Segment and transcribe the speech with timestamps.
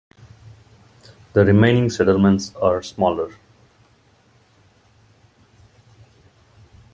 [1.33, 3.33] The remaining settlements are smaller.